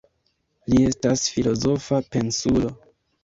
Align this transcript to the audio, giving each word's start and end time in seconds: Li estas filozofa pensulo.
Li 0.73 0.79
estas 0.91 1.25
filozofa 1.35 1.99
pensulo. 2.17 2.73